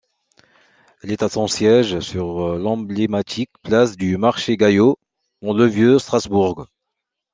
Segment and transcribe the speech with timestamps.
[1.03, 4.97] Elle a son siège sur l'emblématique place du Marché Gayot,
[5.43, 6.65] dans le vieux Strasbourg.